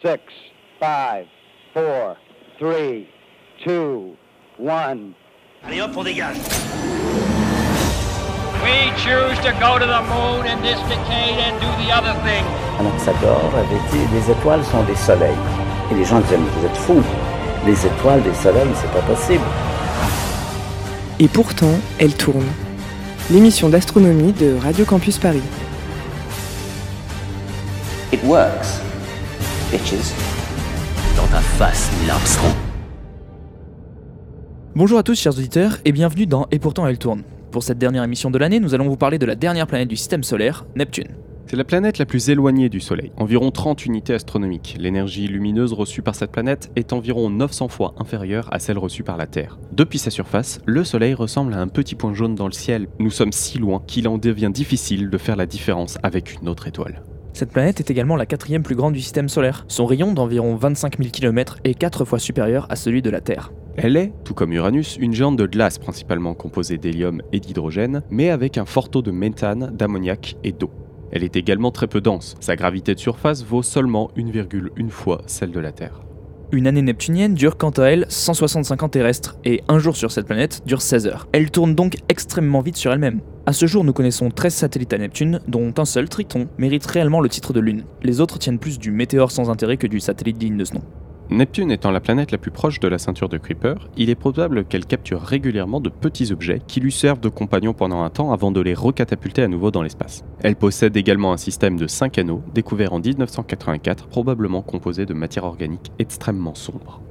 [0.00, 0.10] 6,
[0.78, 1.26] 5,
[1.74, 2.16] 4,
[2.60, 3.08] 3,
[3.64, 4.16] 2,
[4.60, 5.14] 1.
[5.64, 6.36] Allez hop, on dégage.
[8.62, 12.44] We choose to go to the moon in this decade and do the other thing.
[12.78, 15.34] Anaxagore avait dit les étoiles sont des soleils.
[15.90, 17.02] Et les gens disaient mais vous êtes fous.
[17.66, 19.42] Les étoiles, des soleils, c'est pas possible.
[21.18, 22.46] Et pourtant, elle tourne.
[23.32, 25.42] L'émission d'astronomie de Radio Campus Paris.
[28.12, 28.80] It works.
[29.70, 30.14] Bitches.
[31.14, 32.54] Dans ta face, Neil Armstrong.
[34.74, 37.22] Bonjour à tous chers auditeurs et bienvenue dans Et pourtant elle tourne.
[37.50, 39.96] Pour cette dernière émission de l'année, nous allons vous parler de la dernière planète du
[39.96, 41.08] système solaire, Neptune.
[41.48, 44.76] C'est la planète la plus éloignée du Soleil, environ 30 unités astronomiques.
[44.78, 49.18] L'énergie lumineuse reçue par cette planète est environ 900 fois inférieure à celle reçue par
[49.18, 49.58] la Terre.
[49.72, 52.88] Depuis sa surface, le Soleil ressemble à un petit point jaune dans le ciel.
[52.98, 56.68] Nous sommes si loin qu'il en devient difficile de faire la différence avec une autre
[56.68, 57.02] étoile.
[57.32, 59.64] Cette planète est également la quatrième plus grande du système solaire.
[59.68, 63.52] Son rayon d'environ 25 000 km est 4 fois supérieur à celui de la Terre.
[63.76, 68.30] Elle est, tout comme Uranus, une géante de glace principalement composée d'hélium et d'hydrogène, mais
[68.30, 70.70] avec un fort taux de méthane, d'ammoniac et d'eau.
[71.12, 75.52] Elle est également très peu dense, sa gravité de surface vaut seulement 1,1 fois celle
[75.52, 76.02] de la Terre.
[76.50, 80.24] Une année neptunienne dure quant à elle 165 ans terrestres, et un jour sur cette
[80.24, 81.28] planète dure 16 heures.
[81.32, 83.20] Elle tourne donc extrêmement vite sur elle-même.
[83.44, 87.20] À ce jour, nous connaissons 13 satellites à Neptune, dont un seul, Triton, mérite réellement
[87.20, 87.84] le titre de Lune.
[88.02, 90.82] Les autres tiennent plus du météore sans intérêt que du satellite digne de ce nom.
[91.30, 94.64] Neptune étant la planète la plus proche de la ceinture de Kuiper, il est probable
[94.64, 98.50] qu'elle capture régulièrement de petits objets qui lui servent de compagnons pendant un temps avant
[98.50, 100.24] de les recatapulter à nouveau dans l'espace.
[100.40, 105.44] Elle possède également un système de 5 anneaux découvert en 1984, probablement composé de matière
[105.44, 107.02] organique extrêmement sombre.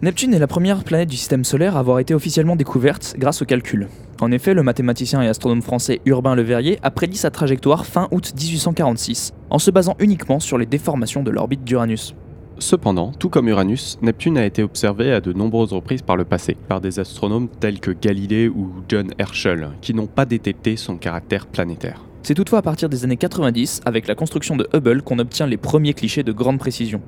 [0.00, 3.44] Neptune est la première planète du système solaire à avoir été officiellement découverte grâce au
[3.44, 3.88] calcul.
[4.22, 8.08] En effet, le mathématicien et astronome français Urbain Le Verrier a prédit sa trajectoire fin
[8.12, 12.14] août 1846, en se basant uniquement sur les déformations de l'orbite d'Uranus.
[12.60, 16.56] Cependant, tout comme Uranus, Neptune a été observé à de nombreuses reprises par le passé,
[16.68, 21.46] par des astronomes tels que Galilée ou John Herschel, qui n'ont pas détecté son caractère
[21.46, 22.02] planétaire.
[22.24, 25.56] C'est toutefois à partir des années 90, avec la construction de Hubble, qu'on obtient les
[25.56, 27.00] premiers clichés de grande précision.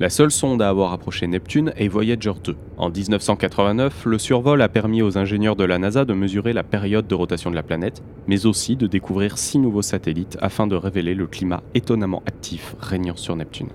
[0.00, 2.56] La seule sonde à avoir approché Neptune est Voyager 2.
[2.78, 7.06] En 1989, le survol a permis aux ingénieurs de la NASA de mesurer la période
[7.06, 11.14] de rotation de la planète, mais aussi de découvrir six nouveaux satellites afin de révéler
[11.14, 13.68] le climat étonnamment actif régnant sur Neptune.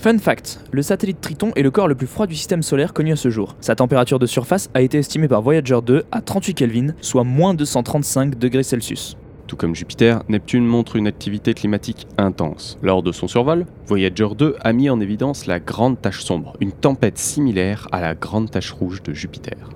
[0.00, 3.12] Fun fact, le satellite Triton est le corps le plus froid du système solaire connu
[3.12, 3.54] à ce jour.
[3.60, 7.52] Sa température de surface a été estimée par Voyager 2 à 38 Kelvin, soit moins
[7.52, 9.18] 235 degrés Celsius.
[9.46, 12.78] Tout comme Jupiter, Neptune montre une activité climatique intense.
[12.80, 16.72] Lors de son survol, Voyager 2 a mis en évidence la Grande Tache Sombre, une
[16.72, 19.68] tempête similaire à la Grande Tache Rouge de Jupiter.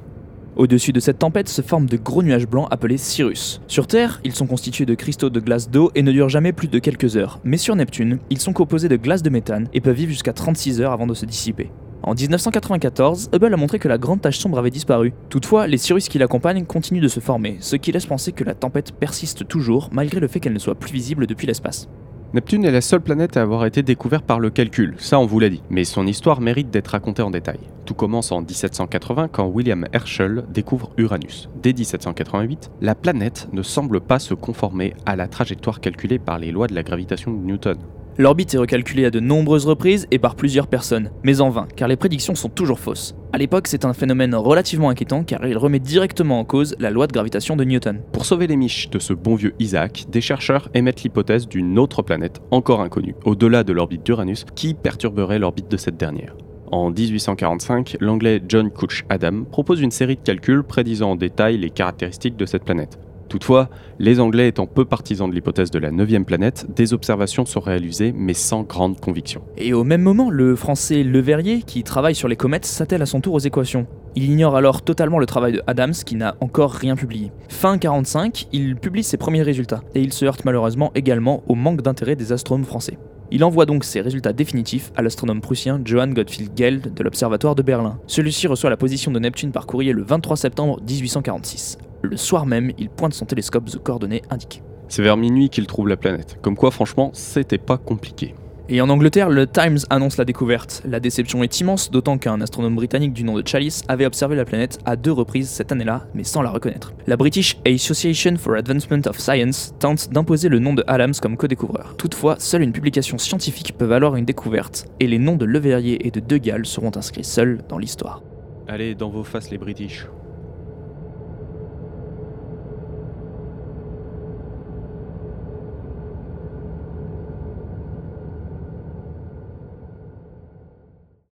[0.57, 3.61] Au-dessus de cette tempête se forment de gros nuages blancs appelés cirrus.
[3.67, 6.69] Sur Terre, ils sont constitués de cristaux de glace d'eau et ne durent jamais plus
[6.69, 9.97] de quelques heures, mais sur Neptune, ils sont composés de glace de méthane et peuvent
[9.97, 11.73] vivre jusqu'à 36 heures avant de se dissiper.
[12.05, 15.13] En 1994, Hubble a montré que la grande tache sombre avait disparu.
[15.31, 18.55] Toutefois, les cirrus qui l'accompagnent continuent de se former, ce qui laisse penser que la
[18.55, 21.89] tempête persiste toujours malgré le fait qu'elle ne soit plus visible depuis l'espace.
[22.35, 25.39] Neptune est la seule planète à avoir été découverte par le calcul, ça on vous
[25.39, 27.61] l'a dit, mais son histoire mérite d'être racontée en détail.
[27.87, 31.49] Tout commence en 1780 quand William Herschel découvre Uranus.
[31.63, 36.51] Dès 1788, la planète ne semble pas se conformer à la trajectoire calculée par les
[36.51, 37.79] lois de la gravitation de Newton.
[38.19, 41.87] L'orbite est recalculée à de nombreuses reprises et par plusieurs personnes, mais en vain, car
[41.87, 43.15] les prédictions sont toujours fausses.
[43.35, 47.09] À l'époque, c'est un phénomène relativement inquiétant car il remet directement en cause la loi
[47.09, 48.01] de gravitation de Newton.
[48.13, 52.03] Pour sauver les miches de ce bon vieux Isaac, des chercheurs émettent l'hypothèse d'une autre
[52.03, 56.37] planète encore inconnue, au-delà de l'orbite d'Uranus, qui perturberait l'orbite de cette dernière.
[56.71, 61.71] En 1845, l'anglais John Couch Adam propose une série de calculs prédisant en détail les
[61.71, 63.01] caractéristiques de cette planète.
[63.29, 63.69] Toutefois,
[63.99, 68.13] les Anglais étant peu partisans de l'hypothèse de la 9 planète, des observations sont réalisées
[68.17, 69.43] mais sans grande conviction.
[69.57, 73.07] Et au même moment, le français Le Verrier, qui travaille sur les comètes, s'attelle à
[73.07, 73.87] son tour aux équations.
[74.17, 77.33] Il ignore alors totalement le travail de Adams qui n'a encore rien publié.
[77.49, 81.83] Fin 45, il publie ses premiers résultats, et il se heurte malheureusement également au manque
[81.83, 82.99] d'intérêt des astronomes français.
[83.31, 87.63] Il envoie donc ses résultats définitifs à l'astronome prussien Johann Gottfried Geld de l'Observatoire de
[87.63, 87.99] Berlin.
[88.07, 91.79] Celui-ci reçoit la position de Neptune par courrier le 23 septembre 1846.
[92.05, 94.63] Le soir même, il pointe son télescope aux coordonnées indiquées.
[94.89, 96.37] C'est vers minuit qu'il trouve la planète.
[96.43, 98.35] Comme quoi, franchement, c'était pas compliqué.
[98.69, 100.83] Et en Angleterre, le Times annonce la découverte.
[100.85, 104.45] La déception est immense, d'autant qu'un astronome britannique du nom de Chalice avait observé la
[104.45, 106.93] planète à deux reprises cette année-là, mais sans la reconnaître.
[107.07, 111.95] La British Association for Advancement of Science tente d'imposer le nom de Adams comme co-découvreur.
[111.97, 116.11] Toutefois, seule une publication scientifique peut valoir une découverte, et les noms de Leverrier et
[116.11, 118.23] de De Gaulle seront inscrits seuls dans l'histoire.
[118.69, 120.07] Allez, dans vos faces les British.